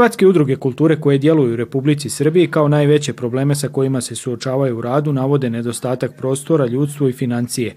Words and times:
Hrvatske 0.00 0.26
udruge 0.26 0.56
kulture 0.56 1.00
koje 1.00 1.18
djeluju 1.18 1.52
u 1.52 1.56
Republici 1.56 2.10
Srbiji 2.10 2.46
kao 2.46 2.68
najveće 2.68 3.12
probleme 3.12 3.54
sa 3.54 3.68
kojima 3.68 4.00
se 4.00 4.14
suočavaju 4.14 4.78
u 4.78 4.80
radu 4.80 5.12
navode 5.12 5.50
nedostatak 5.50 6.16
prostora, 6.18 6.66
ljudstvo 6.66 7.08
i 7.08 7.12
financije 7.12 7.74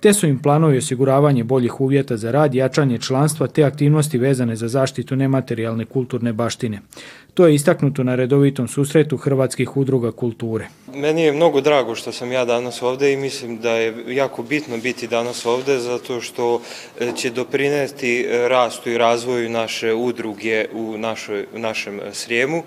te 0.00 0.12
su 0.12 0.26
im 0.26 0.42
planovi 0.42 0.78
osiguravanje 0.78 1.44
boljih 1.44 1.80
uvjeta 1.80 2.16
za 2.16 2.30
rad, 2.30 2.54
jačanje 2.54 2.98
članstva 2.98 3.46
te 3.46 3.64
aktivnosti 3.64 4.18
vezane 4.18 4.56
za 4.56 4.68
zaštitu 4.68 5.16
nematerijalne 5.16 5.84
kulturne 5.84 6.32
baštine. 6.32 6.80
To 7.34 7.46
je 7.46 7.54
istaknuto 7.54 8.04
na 8.04 8.14
redovitom 8.14 8.68
susretu 8.68 9.16
Hrvatskih 9.16 9.76
udruga 9.76 10.12
kulture. 10.12 10.68
Meni 10.94 11.22
je 11.22 11.32
mnogo 11.32 11.60
drago 11.60 11.94
što 11.94 12.12
sam 12.12 12.32
ja 12.32 12.44
danas 12.44 12.82
ovde 12.82 13.12
i 13.12 13.16
mislim 13.16 13.58
da 13.58 13.70
je 13.70 14.14
jako 14.14 14.42
bitno 14.42 14.78
biti 14.78 15.06
danas 15.06 15.46
ovde 15.46 15.78
zato 15.78 16.20
što 16.20 16.60
e, 17.00 17.12
će 17.16 17.30
doprineti 17.30 18.26
rastu 18.48 18.90
i 18.90 18.98
razvoju 18.98 19.50
naše 19.50 19.94
udruge 19.94 20.66
u, 20.72 20.98
našoj, 20.98 21.46
u 21.54 21.58
našem 21.58 22.00
Srijemu 22.12 22.62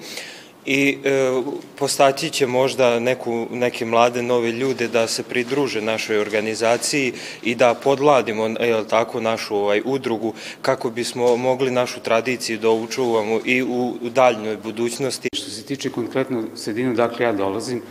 i 0.66 0.98
e, 1.03 1.41
postati 1.76 2.30
će 2.30 2.48
možda 2.48 2.99
neku, 2.99 3.48
neke 3.52 3.85
mlade 3.85 4.22
nove 4.22 4.52
ljude 4.52 4.88
da 4.88 5.08
se 5.08 5.23
pridruže 5.23 5.81
našoj 5.81 6.20
organizaciji 6.20 7.14
i 7.44 7.55
da 7.55 7.73
podladimo 7.73 8.45
je 8.45 8.88
tako, 8.88 9.22
našu 9.22 9.55
ovaj, 9.55 9.81
udrugu 9.86 10.33
kako 10.61 10.89
bismo 10.89 11.38
mogli 11.38 11.72
našu 11.72 12.00
tradiciju 12.00 12.59
da 12.59 12.70
učuvamo 12.70 13.39
i 13.45 13.64
u, 13.64 13.94
u 14.02 14.09
daljnjoj 14.09 14.58
budućnosti. 14.58 15.30
Što 15.36 15.50
se 15.50 15.64
tiče 15.64 15.89
konkretno 15.89 16.44
sredinu, 16.55 16.94
dakle 16.94 17.25
ja 17.25 17.33
dolazim 17.33 17.81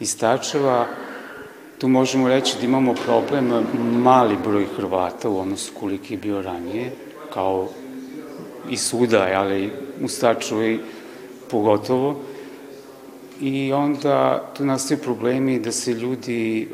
iz 0.00 0.18
Tačeva, 0.18 0.86
tu 1.78 1.88
možemo 1.88 2.28
reći 2.28 2.56
da 2.60 2.66
imamo 2.66 2.94
problem 2.94 3.66
mali 4.02 4.36
broj 4.44 4.66
Hrvata 4.76 5.28
u 5.28 5.40
odnosu 5.40 5.72
koliki 5.80 6.14
je 6.14 6.18
bio 6.18 6.42
ranije, 6.42 6.90
kao 7.34 7.68
i 8.70 8.76
svuda, 8.76 9.28
ali 9.34 9.70
u 10.00 10.08
Stačevu 10.08 10.78
pogotovo. 11.52 12.20
I 13.40 13.72
onda 13.72 14.50
tu 14.56 14.64
nastaju 14.64 15.00
problemi 15.00 15.58
da 15.60 15.72
se 15.72 15.92
ljudi 15.92 16.62
e, 16.62 16.66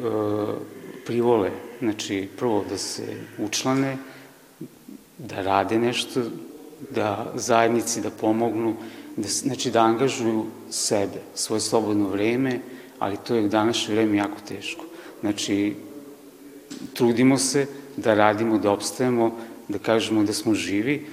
privole, 1.07 1.51
znači 1.81 2.29
prvo 2.39 2.65
da 2.71 2.79
se 2.79 3.07
učlane, 3.39 3.97
da 5.19 5.43
rade 5.43 5.79
nešto, 5.79 6.23
da 6.95 7.33
zajednici 7.35 8.01
da 8.01 8.11
pomognu, 8.11 8.77
da, 9.17 9.29
znači 9.29 9.71
da 9.71 9.83
angažuju 9.83 10.45
sebe, 10.71 11.25
svoje 11.35 11.61
slobodno 11.61 12.09
vreme, 12.09 12.61
ali 12.99 13.17
to 13.17 13.35
je 13.35 13.45
u 13.45 13.49
današnje 13.49 13.95
vreme 13.95 14.17
jako 14.17 14.41
teško. 14.49 14.85
Znači, 15.21 15.75
trudimo 16.95 17.39
se 17.39 17.67
da 17.97 18.15
radimo, 18.15 18.59
da 18.59 18.71
obstajemo, 18.71 19.33
da 19.69 19.79
kažemo 19.79 20.23
da 20.23 20.33
smo 20.33 20.55
živi, 20.55 21.07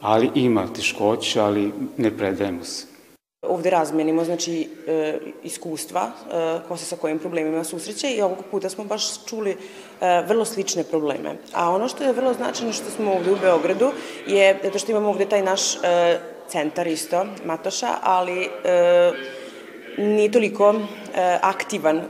ali 0.00 0.30
ima 0.34 0.66
teškoća, 0.72 1.44
ali 1.44 1.72
ne 1.96 2.10
predajemo 2.10 2.64
se. 2.64 2.87
Ovde 3.42 3.70
razmenimo 3.70 4.24
znači, 4.24 4.68
e, 4.86 5.18
iskustva 5.42 6.10
e, 6.10 6.68
ko 6.68 6.76
se 6.76 6.84
sa 6.84 6.96
kojim 6.96 7.18
problemima 7.18 7.64
susreće 7.64 8.10
i 8.10 8.22
ovog 8.22 8.38
puta 8.50 8.68
smo 8.68 8.84
baš 8.84 9.24
čuli 9.26 9.50
e, 9.50 9.56
vrlo 10.26 10.44
slične 10.44 10.84
probleme. 10.84 11.36
A 11.52 11.70
ono 11.70 11.88
što 11.88 12.04
je 12.04 12.12
vrlo 12.12 12.32
značajno 12.34 12.72
što 12.72 12.90
smo 12.90 13.12
ovde 13.12 13.32
u 13.32 13.36
Beogradu 13.36 13.92
je 14.26 14.58
zato 14.64 14.78
što 14.78 14.92
imamo 14.92 15.08
ovde 15.08 15.28
taj 15.28 15.42
naš 15.42 15.62
centar 16.48 16.86
isto, 16.86 17.26
Matoša, 17.44 17.94
ali 18.02 18.48
nije 19.98 20.32
toliko 20.32 20.74
aktivan 21.40 22.02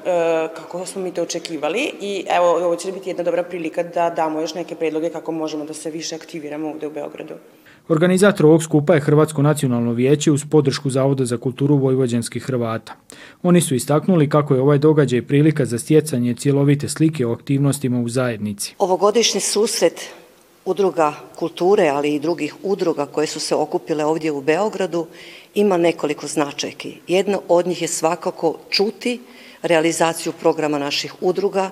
kako 0.56 0.86
smo 0.86 1.02
mi 1.02 1.14
to 1.14 1.22
očekivali 1.22 1.92
i 2.00 2.24
evo 2.28 2.50
ovo 2.50 2.76
će 2.76 2.92
biti 2.92 3.10
jedna 3.10 3.22
dobra 3.22 3.42
prilika 3.42 3.82
da 3.82 4.10
damo 4.10 4.40
još 4.40 4.54
neke 4.54 4.74
predloge 4.74 5.10
kako 5.10 5.32
možemo 5.32 5.64
da 5.64 5.74
se 5.74 5.90
više 5.90 6.14
aktiviramo 6.14 6.68
ovde 6.68 6.86
u 6.86 6.90
Beogradu. 6.90 7.34
Organizator 7.88 8.46
ovog 8.46 8.62
skupa 8.62 8.94
je 8.94 9.00
Hrvatsko 9.00 9.42
nacionalno 9.42 9.92
vijeće 9.92 10.32
uz 10.32 10.44
podršku 10.50 10.90
Zavoda 10.90 11.24
za 11.24 11.36
kulturu 11.36 11.76
vojvođanskih 11.76 12.42
Hrvata. 12.42 12.92
Oni 13.42 13.60
su 13.60 13.74
istaknuli 13.74 14.28
kako 14.28 14.54
je 14.54 14.60
ovaj 14.60 14.78
događaj 14.78 15.22
prilika 15.22 15.64
za 15.64 15.78
stjecanje 15.78 16.34
cjelovite 16.34 16.88
slike 16.88 17.26
o 17.26 17.32
aktivnostima 17.32 18.00
u 18.00 18.08
zajednici. 18.08 18.74
Ovogodišnji 18.78 19.40
susret 19.40 20.00
udruga 20.64 21.14
kulture, 21.36 21.88
ali 21.88 22.14
i 22.14 22.20
drugih 22.20 22.54
udruga 22.62 23.06
koje 23.06 23.26
su 23.26 23.40
se 23.40 23.54
okupile 23.54 24.04
ovdje 24.04 24.32
u 24.32 24.40
Beogradu, 24.40 25.06
ima 25.54 25.76
nekoliko 25.76 26.26
značajki. 26.26 26.94
Jedna 27.08 27.38
od 27.48 27.66
njih 27.66 27.82
je 27.82 27.88
svakako 27.88 28.58
čuti 28.70 29.20
realizaciju 29.62 30.32
programa 30.40 30.78
naših 30.78 31.14
udruga, 31.20 31.70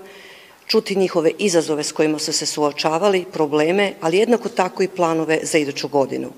čuti 0.67 0.97
njihove 0.97 1.31
izazove 1.39 1.85
s 1.85 1.93
kojima 1.93 2.19
su 2.19 2.33
se 2.33 2.47
suočavali, 2.47 3.25
probleme, 3.33 3.93
ali 4.01 4.19
jednako 4.19 4.49
tako 4.49 4.83
i 4.83 4.89
planove 4.89 5.41
za 5.43 5.59
iduću 5.59 5.89
godinu. 5.89 6.29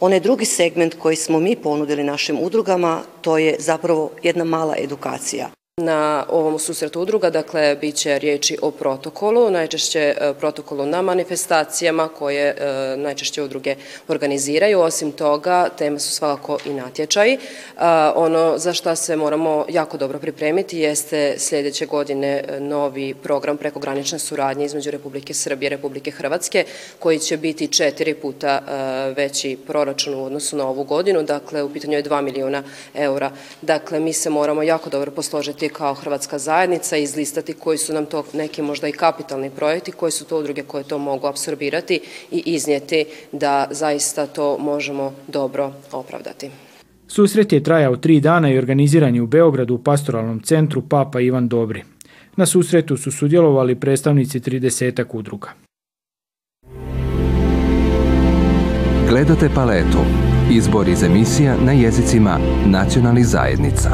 Onaj 0.00 0.20
drugi 0.20 0.44
segment 0.44 0.94
koji 0.98 1.16
smo 1.16 1.40
mi 1.40 1.56
ponudili 1.56 2.04
našim 2.04 2.38
udrugama, 2.40 3.02
to 3.20 3.38
je 3.38 3.56
zapravo 3.58 4.10
jedna 4.22 4.44
mala 4.44 4.74
edukacija. 4.78 5.50
Na 5.82 6.24
ovom 6.28 6.58
susretu 6.58 7.00
udruga, 7.00 7.30
dakle, 7.30 7.76
bit 7.80 7.94
će 7.94 8.18
riječi 8.18 8.58
o 8.62 8.70
protokolu, 8.70 9.50
najčešće 9.50 10.00
e, 10.00 10.34
protokolu 10.38 10.86
na 10.86 11.02
manifestacijama 11.02 12.08
koje 12.08 12.48
e, 12.48 12.96
najčešće 12.96 13.42
udruge 13.42 13.74
organiziraju. 14.08 14.80
Osim 14.80 15.12
toga, 15.12 15.68
tema 15.78 15.98
su 15.98 16.10
svakako 16.10 16.58
i 16.64 16.72
natječaji. 16.72 17.38
Ono 18.14 18.58
za 18.58 18.72
šta 18.72 18.96
se 18.96 19.16
moramo 19.16 19.64
jako 19.68 19.96
dobro 19.96 20.18
pripremiti 20.18 20.78
jeste 20.78 21.34
sljedeće 21.38 21.86
godine 21.86 22.44
e, 22.48 22.60
novi 22.60 23.14
program 23.14 23.56
prekogranične 23.56 24.18
suradnje 24.18 24.64
između 24.64 24.90
Republike 24.90 25.34
Srbije 25.34 25.66
i 25.66 25.70
Republike 25.70 26.10
Hrvatske, 26.10 26.64
koji 26.98 27.18
će 27.18 27.36
biti 27.36 27.68
četiri 27.68 28.14
puta 28.14 28.60
veći 29.16 29.58
proračun 29.66 30.14
u 30.14 30.24
odnosu 30.24 30.56
na 30.56 30.68
ovu 30.68 30.84
godinu, 30.84 31.22
dakle, 31.22 31.62
u 31.62 31.72
pitanju 31.72 31.96
je 31.96 32.04
2 32.04 32.22
miliona 32.22 32.62
eura. 32.94 33.30
Dakle, 33.62 34.00
mi 34.00 34.12
se 34.12 34.30
moramo 34.30 34.62
jako 34.62 34.90
dobro 34.90 35.10
posložiti 35.10 35.69
kao 35.70 35.94
Hrvatska 35.94 36.38
zajednica 36.38 36.96
izlistati 36.96 37.52
koji 37.52 37.78
su 37.78 37.92
nam 37.92 38.06
to 38.06 38.24
neki 38.32 38.62
možda 38.62 38.88
i 38.88 38.92
kapitalni 38.92 39.50
projekti, 39.50 39.92
koji 39.92 40.12
su 40.12 40.24
to 40.24 40.38
udruge 40.38 40.62
koje 40.62 40.84
to 40.84 40.98
mogu 40.98 41.26
apsorbirati 41.26 42.00
i 42.30 42.42
iznijeti 42.46 43.04
da 43.32 43.68
zaista 43.70 44.26
to 44.26 44.58
možemo 44.58 45.12
dobro 45.28 45.72
opravdati. 45.92 46.50
Susret 47.08 47.52
je 47.52 47.62
trajao 47.62 47.96
tri 47.96 48.20
dana 48.20 48.50
i 48.50 48.58
organiziran 48.58 49.14
je 49.14 49.22
u 49.22 49.26
Beogradu 49.26 49.74
u 49.74 49.82
pastoralnom 49.82 50.42
centru 50.42 50.82
Papa 50.88 51.20
Ivan 51.20 51.48
Dobri. 51.48 51.82
Na 52.36 52.46
susretu 52.46 52.96
su 52.96 53.12
sudjelovali 53.12 53.80
predstavnici 53.80 54.40
30 54.40 55.04
udruga. 55.12 55.48
Gledate 59.08 59.48
paletu. 59.54 59.98
Izbor 60.50 60.88
iz 60.88 61.02
emisija 61.02 61.56
na 61.64 61.72
jezicima 61.72 62.38
nacionalnih 62.66 63.26
zajednica. 63.26 63.90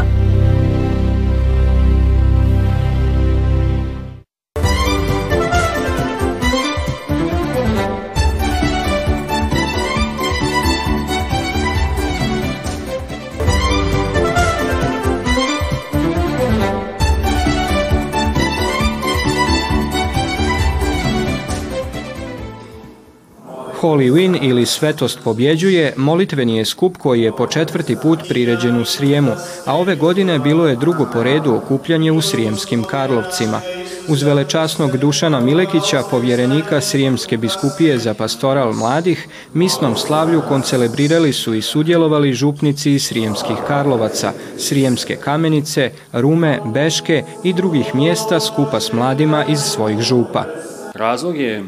Holy 23.86 24.12
Win 24.12 24.38
ili 24.42 24.66
Svetost 24.66 25.18
pobjeđuje 25.24 25.94
molitveni 25.96 26.56
je 26.56 26.64
skup 26.64 26.96
koji 26.96 27.22
je 27.22 27.36
po 27.36 27.46
četvrti 27.46 27.96
put 28.02 28.18
priređen 28.28 28.80
u 28.80 28.84
Srijemu, 28.84 29.32
a 29.66 29.76
ove 29.76 29.96
godine 29.96 30.38
bilo 30.38 30.68
je 30.68 30.76
drugo 30.76 31.06
po 31.12 31.22
redu 31.22 31.54
okupljanje 31.54 32.12
u 32.12 32.20
Srijemskim 32.20 32.84
Karlovcima. 32.84 33.60
Uz 34.08 34.22
velečasnog 34.22 34.96
Dušana 34.96 35.40
Milekića, 35.40 36.02
povjerenika 36.10 36.80
Srijemske 36.80 37.36
biskupije 37.36 37.98
za 37.98 38.14
pastoral 38.14 38.72
mladih, 38.72 39.28
misnom 39.54 39.96
slavlju 39.96 40.42
koncelebrirali 40.48 41.32
su 41.32 41.54
i 41.54 41.62
sudjelovali 41.62 42.32
župnici 42.32 42.92
iz 42.92 43.04
Srijemskih 43.04 43.56
Karlovaca, 43.68 44.32
Srijemske 44.58 45.16
kamenice, 45.16 45.90
Rume, 46.12 46.60
Beške 46.64 47.24
i 47.44 47.52
drugih 47.52 47.94
mjesta 47.94 48.40
skupa 48.40 48.80
s 48.80 48.92
mladima 48.92 49.44
iz 49.44 49.60
svojih 49.60 50.00
župa. 50.00 50.44
Razlog 50.94 51.36
je 51.36 51.64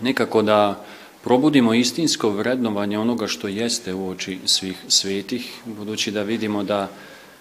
nekako 0.00 0.42
da 0.42 0.89
probudimo 1.24 1.74
istinsko 1.74 2.30
vrednovanje 2.30 2.98
onoga 2.98 3.26
što 3.26 3.48
jeste 3.48 3.94
u 3.94 4.08
oči 4.08 4.38
svih 4.44 4.76
svetih, 4.88 5.52
budući 5.66 6.10
da 6.10 6.22
vidimo 6.22 6.62
da 6.62 6.88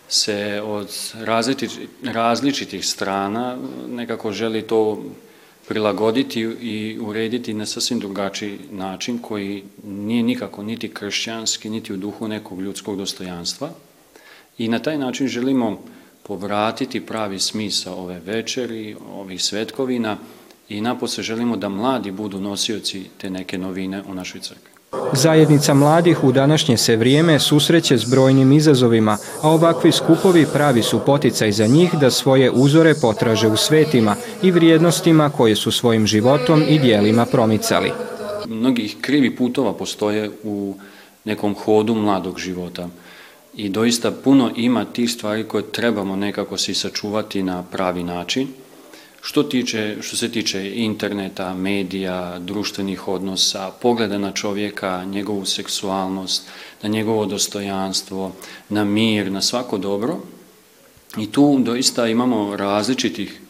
se 0.07 0.61
od 0.65 0.89
različitih 2.03 2.85
strana 2.85 3.57
nekako 3.89 4.31
želi 4.31 4.61
to 4.61 5.03
prilagoditi 5.67 6.39
i 6.41 6.97
urediti 7.01 7.53
na 7.53 7.65
sasvim 7.65 7.99
drugačiji 7.99 8.59
način 8.71 9.19
koji 9.19 9.63
nije 9.83 10.23
nikako 10.23 10.63
niti 10.63 10.89
kršćanski, 10.89 11.69
niti 11.69 11.93
u 11.93 11.97
duhu 11.97 12.27
nekog 12.27 12.61
ljudskog 12.61 12.97
dostojanstva. 12.97 13.69
I 14.57 14.67
na 14.67 14.79
taj 14.79 14.97
način 14.97 15.27
želimo 15.27 15.81
povratiti 16.23 17.05
pravi 17.05 17.39
smisa 17.39 17.93
ove 17.93 18.19
večeri, 18.19 18.95
ovih 19.13 19.43
svetkovina, 19.43 20.17
i 20.69 20.81
napose 20.81 21.21
želimo 21.21 21.57
da 21.57 21.69
mladi 21.69 22.11
budu 22.11 22.39
nosioci 22.39 23.03
te 23.17 23.29
neke 23.29 23.57
novine 23.57 24.03
u 24.07 24.13
našoj 24.13 24.41
crkvi. 24.41 24.69
Zajednica 25.13 25.73
mladih 25.73 26.23
u 26.23 26.31
današnje 26.31 26.77
se 26.77 26.95
vrijeme 26.95 27.39
susreće 27.39 27.97
s 27.97 28.09
brojnim 28.09 28.51
izazovima, 28.51 29.17
a 29.41 29.49
ovakvi 29.49 29.91
skupovi 29.91 30.45
pravi 30.53 30.83
su 30.83 30.99
poticaj 31.05 31.51
za 31.51 31.67
njih 31.67 31.95
da 31.95 32.11
svoje 32.11 32.51
uzore 32.51 32.93
potraže 33.01 33.47
u 33.47 33.57
svetima 33.57 34.15
i 34.43 34.51
vrijednostima 34.51 35.29
koje 35.29 35.55
su 35.55 35.71
svojim 35.71 36.07
životom 36.07 36.63
i 36.67 36.79
dijelima 36.79 37.25
promicali. 37.25 37.91
Mnogih 38.47 38.95
krivi 39.01 39.35
putova 39.35 39.73
postoje 39.73 40.31
u 40.43 40.75
nekom 41.25 41.55
hodu 41.55 41.95
mladog 41.95 42.39
života 42.39 42.89
i 43.55 43.69
doista 43.69 44.11
puno 44.11 44.51
ima 44.55 44.85
tih 44.85 45.11
stvari 45.11 45.43
koje 45.43 45.71
trebamo 45.71 46.15
nekako 46.15 46.57
si 46.57 46.73
sačuvati 46.73 47.43
na 47.43 47.63
pravi 47.63 48.03
način. 48.03 48.47
Što, 49.21 49.43
tiče, 49.43 49.97
što 50.01 50.17
se 50.17 50.31
tiče 50.31 50.71
interneta, 50.75 51.53
medija, 51.53 52.39
društvenih 52.39 53.07
odnosa, 53.07 53.71
pogleda 53.81 54.17
na 54.17 54.31
čovjeka, 54.31 55.05
njegovu 55.05 55.45
seksualnost, 55.45 56.43
na 56.81 56.89
njegovo 56.89 57.25
dostojanstvo, 57.25 58.31
na 58.69 58.83
mir, 58.83 59.31
na 59.31 59.41
svako 59.41 59.77
dobro. 59.77 60.17
I 61.17 61.31
tu 61.31 61.59
doista 61.59 62.07
imamo 62.07 62.55
različitih 62.55 63.41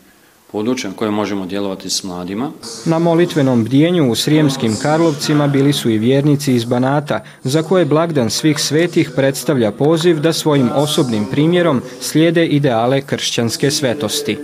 područja 0.51 0.92
koje 0.95 1.12
možemo 1.12 1.45
djelovati 1.45 1.89
s 1.89 2.04
mladima. 2.04 2.51
Na 2.86 3.00
molitvenom 3.00 3.63
bdijenju 3.63 4.12
u 4.12 4.15
Srijemskim 4.15 4.75
Karlovcima 4.81 5.48
bili 5.48 5.74
su 5.74 5.89
i 5.89 5.98
vjernici 5.98 6.54
iz 6.54 6.65
Banata, 6.65 7.24
za 7.44 7.63
koje 7.63 7.86
blagdan 7.86 8.30
svih 8.30 8.60
svetih 8.60 9.12
predstavlja 9.15 9.72
poziv 9.72 10.19
da 10.19 10.33
svojim 10.33 10.69
osobnim 10.75 11.25
primjerom 11.31 11.81
slijede 12.01 12.45
ideale 12.45 13.01
kršćanske 13.01 13.72
svetosti. 13.72 14.38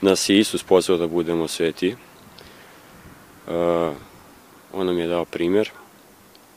Nas 0.00 0.28
je 0.28 0.38
Isus 0.38 0.62
pozvao 0.62 0.98
da 0.98 1.06
budemo 1.06 1.48
sveti. 1.48 1.96
Uh, 3.46 3.54
on 4.72 4.86
nam 4.86 4.98
je 4.98 5.06
dao 5.06 5.24
primjer 5.24 5.70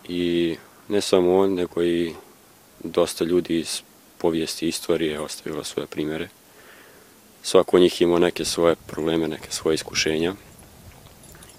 i 0.07 0.56
ne 0.88 1.01
samo 1.01 1.38
on, 1.38 1.54
nego 1.54 1.84
i 1.84 2.13
dosta 2.84 3.25
ljudi 3.25 3.60
iz 3.60 3.81
povijesti 4.18 4.68
istorije 4.68 5.19
ostavila 5.19 5.63
svoje 5.63 5.88
primjere 5.88 6.30
svako 7.44 7.78
od 7.78 7.81
njih 7.81 8.01
imao 8.01 8.19
neke 8.19 8.45
svoje 8.45 8.75
probleme, 8.75 9.28
neke 9.28 9.51
svoje 9.51 9.75
iskušenja 9.75 10.34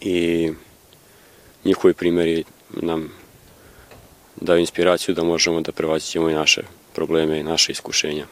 i 0.01 0.51
njihovi 1.65 1.95
primjeri 1.95 2.45
nam 2.71 3.13
daju 4.37 4.61
inspiraciju 4.61 5.15
da 5.15 5.23
možemo 5.23 5.61
da 5.61 5.73
prevazićemo 5.73 6.31
i 6.31 6.35
naše 6.35 6.63
probleme 6.95 7.41
i 7.41 7.43
naše 7.43 7.73
iskušenja 7.73 8.27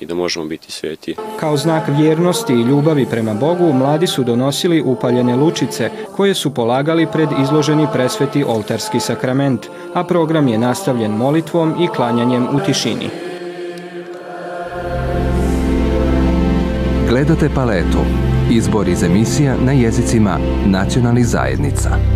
i 0.00 0.06
da 0.06 0.14
možemo 0.14 0.46
biti 0.46 0.72
sveti. 0.72 1.16
Kao 1.40 1.56
znak 1.56 1.88
vjernosti 1.88 2.52
i 2.52 2.62
ljubavi 2.62 3.06
prema 3.06 3.34
Bogu, 3.34 3.72
mladi 3.72 4.06
su 4.06 4.24
donosili 4.24 4.82
upaljene 4.82 5.36
lučice 5.36 5.90
koje 6.16 6.34
su 6.34 6.54
polagali 6.54 7.06
pred 7.12 7.28
izloženi 7.42 7.86
presveti 7.92 8.44
oltarski 8.44 9.00
sakrament, 9.00 9.66
a 9.94 10.04
program 10.04 10.48
je 10.48 10.58
nastavljen 10.58 11.12
molitvom 11.12 11.74
i 11.82 11.88
klanjanjem 11.88 12.46
u 12.56 12.60
tišini. 12.66 13.08
Gledate 17.08 17.48
paletu. 17.54 17.98
Izbor 18.50 18.88
iz 18.88 19.02
emisija 19.02 19.56
na 19.56 19.72
jezicima 19.72 20.38
nacionalnih 20.66 21.26
zajednica. 21.26 22.13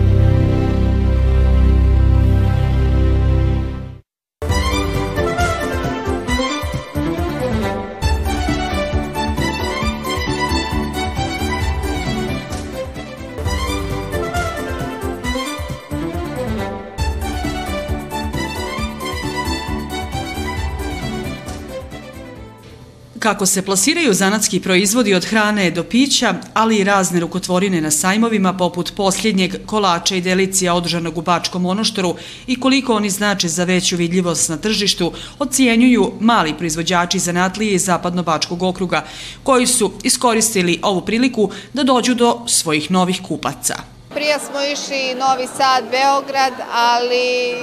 Kako 23.29 23.47
se 23.47 23.63
plasiraju 23.63 24.15
zanatski 24.15 24.61
proizvodi 24.61 25.15
od 25.15 25.25
hrane 25.25 25.71
do 25.71 25.85
pića, 25.85 26.35
ali 26.55 26.79
i 26.79 26.85
razne 26.85 27.21
rukotvorine 27.21 27.81
na 27.81 27.91
sajmovima 27.91 28.53
poput 28.53 28.93
posljednjeg 28.97 29.67
kolača 29.67 30.17
i 30.17 30.21
delicija 30.21 30.75
održanog 30.75 31.19
u 31.19 31.23
Bačkom 31.23 31.63
monoštoru 31.63 32.15
i 32.47 32.61
koliko 32.61 32.95
oni 32.95 33.11
znače 33.11 33.49
za 33.49 33.65
veću 33.65 33.97
vidljivost 33.97 34.49
na 34.49 34.57
tržištu, 34.57 35.13
ocijenjuju 35.39 36.13
mali 36.21 36.55
proizvođači 36.59 37.19
zanatlije 37.19 37.73
iz 37.73 37.87
Zapadno-Bačkog 37.87 38.63
okruga, 38.63 39.05
koji 39.43 39.67
su 39.67 39.93
iskoristili 40.03 40.81
ovu 40.83 41.01
priliku 41.01 41.51
da 41.73 41.83
dođu 41.83 42.15
do 42.15 42.41
svojih 42.47 42.91
novih 42.91 43.21
kupaca. 43.29 43.75
Prije 44.15 44.39
smo 44.39 44.61
išli 44.73 45.15
Novi 45.15 45.47
Sad, 45.57 45.85
Beograd, 45.91 46.53
ali 46.73 47.55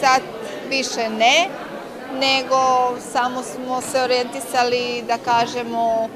sad 0.00 0.22
više 0.70 1.08
ne 1.18 1.65
nego 2.12 2.60
samo 3.12 3.42
smo 3.42 3.80
se 3.80 4.02
orijentisali, 4.02 5.04
da 5.06 5.18
kažemo, 5.18 6.08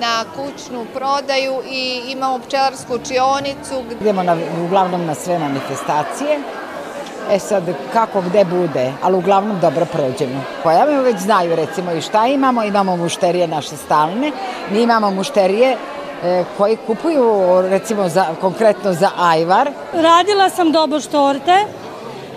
na 0.00 0.24
kućnu 0.36 0.86
prodaju 0.94 1.62
i 1.70 2.02
imamo 2.06 2.38
pčelarsku 2.38 2.94
učionicu. 2.94 3.82
Idemo 4.00 4.22
na, 4.22 4.36
uglavnom 4.64 5.06
na 5.06 5.14
sve 5.14 5.38
manifestacije. 5.38 6.38
E 7.30 7.38
sad, 7.38 7.62
kako 7.92 8.20
gde 8.20 8.44
bude, 8.44 8.92
ali 9.02 9.16
uglavnom 9.16 9.60
dobro 9.60 9.84
prođemo. 9.84 10.44
Pojave 10.62 11.02
već 11.02 11.16
znaju 11.16 11.56
recimo 11.56 11.92
i 11.92 12.00
šta 12.00 12.26
imamo, 12.26 12.64
imamo 12.64 12.96
mušterije 12.96 13.46
naše 13.46 13.76
stalne, 13.76 14.32
mi 14.70 14.82
imamo 14.82 15.10
mušterije 15.10 15.76
e, 16.24 16.44
koji 16.56 16.76
kupuju 16.86 17.60
recimo 17.62 18.08
za, 18.08 18.26
konkretno 18.40 18.92
za 18.92 19.10
ajvar. 19.18 19.70
Radila 19.92 20.50
sam 20.50 20.72
doboš 20.72 21.06
torte 21.06 21.64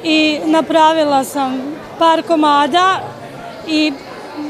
i 0.03 0.39
napravila 0.45 1.23
sam 1.23 1.80
par 2.01 2.23
komada 2.27 2.99
i 3.67 3.93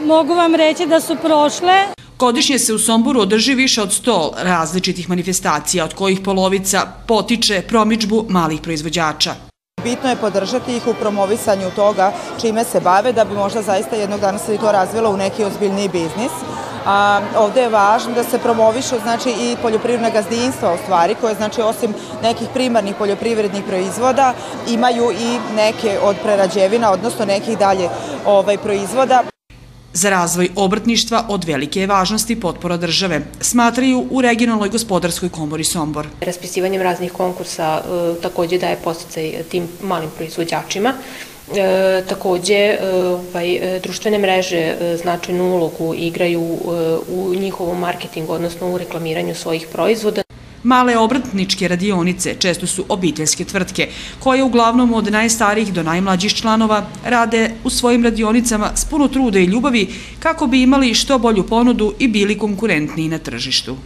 mogu 0.06 0.34
vam 0.34 0.56
reći 0.56 0.86
da 0.86 1.02
su 1.02 1.16
prošle. 1.16 1.74
Godišnje 2.20 2.60
se 2.60 2.74
u 2.74 2.80
Somboru 2.80 3.22
održi 3.22 3.54
više 3.56 3.82
od 3.82 3.90
100 3.90 4.32
različitih 4.44 5.10
manifestacija, 5.10 5.86
od 5.86 5.94
kojih 5.94 6.20
polovica 6.20 6.88
potiče 7.08 7.62
promičbu 7.68 8.26
malih 8.30 8.62
proizvođača. 8.62 9.36
Bitno 9.84 10.10
je 10.10 10.16
podržati 10.16 10.76
ih 10.76 10.88
u 10.88 10.94
promovisanju 10.94 11.72
toga 11.76 12.12
čime 12.42 12.64
se 12.64 12.80
bave, 12.80 13.14
da 13.14 13.26
bi 13.26 13.36
možda 13.36 13.62
zaista 13.62 13.96
jednog 13.96 14.20
dana 14.20 14.38
se 14.38 14.56
i 14.56 14.58
to 14.58 14.72
razvilo 14.72 15.10
u 15.10 15.18
neki 15.18 15.44
ozbiljniji 15.44 15.90
biznis. 15.90 16.32
Ovde 17.38 17.62
je 17.62 17.70
važno 17.70 18.14
da 18.14 18.24
se 18.24 18.40
promovišu 18.40 18.96
znači, 19.04 19.30
i 19.30 19.56
poljoprivredna 19.62 20.10
gazdinstva 20.10 20.74
u 20.74 20.78
stvari, 20.84 21.16
koje 21.22 21.36
znači 21.36 21.62
osim 21.62 21.94
nekih 22.24 22.48
primarnih 22.54 22.96
poljoprivrednih 22.96 23.64
proizvoda 23.68 24.34
imaju 24.70 25.12
i 25.12 25.40
neke 25.56 26.00
od 26.04 26.16
prerađevina, 26.24 26.92
odnosno 26.92 27.26
nekih 27.26 27.58
dalje 27.58 27.90
ovaj, 28.26 28.58
proizvoda. 28.58 29.24
Za 29.94 30.10
razvoj 30.10 30.50
obrtništva 30.56 31.26
od 31.30 31.44
velike 31.44 31.82
je 31.82 31.88
važnosti 31.88 32.40
potpora 32.40 32.78
države, 32.78 33.22
smatraju 33.42 34.06
u 34.10 34.22
regionalnoj 34.22 34.70
gospodarskoj 34.70 35.30
komori 35.30 35.64
Sombor. 35.64 36.08
Raspisivanjem 36.22 36.82
raznih 36.82 37.12
konkursa 37.12 37.82
e, 37.82 38.22
takođe 38.22 38.58
daje 38.58 38.78
posticaj 38.84 39.44
tim 39.52 39.68
malim 39.84 40.10
proizvođačima. 40.18 40.94
E, 41.56 42.04
takođe, 42.10 42.54
e, 42.54 42.78
ovaj, 42.94 43.56
e, 43.56 43.80
društvene 43.84 44.18
mreže 44.18 44.58
e, 44.58 44.98
značajnu 44.98 45.56
ulogu 45.56 45.94
igraju 45.94 46.42
e, 46.42 46.58
u 47.14 47.36
njihovom 47.36 47.80
marketingu, 47.80 48.34
odnosno 48.34 48.72
u 48.72 48.78
reklamiranju 48.78 49.36
svojih 49.36 49.68
proizvoda. 49.72 50.22
Male 50.64 50.98
obrtničke 50.98 51.68
radionice 51.68 52.36
često 52.40 52.68
su 52.68 52.86
obiteljske 52.90 53.46
tvrtke, 53.46 53.90
koje 54.20 54.44
uglavnom 54.44 54.94
od 54.94 55.12
najstarijih 55.12 55.74
do 55.74 55.84
najmlađih 55.84 56.34
članova 56.34 56.86
rade 57.06 57.52
u 57.64 57.70
svojim 57.70 58.04
radionicama 58.04 58.72
s 58.76 58.86
puno 58.86 59.08
truda 59.08 59.40
i 59.40 59.46
ljubavi 59.46 59.88
kako 60.20 60.48
bi 60.48 60.62
imali 60.62 60.94
što 60.94 61.20
bolju 61.20 61.48
ponudu 61.48 61.94
i 62.00 62.08
bili 62.08 62.38
konkurentniji 62.38 63.10
na 63.10 63.18
tržištu. 63.18 63.78